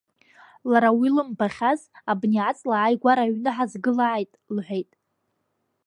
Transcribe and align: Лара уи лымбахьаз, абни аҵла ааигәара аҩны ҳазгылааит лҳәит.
Лара 0.69 0.89
уи 0.99 1.09
лымбахьаз, 1.15 1.81
абни 2.11 2.39
аҵла 2.49 2.75
ааигәара 2.79 3.23
аҩны 3.25 3.49
ҳазгылааит 3.55 4.31
лҳәит. 4.55 4.91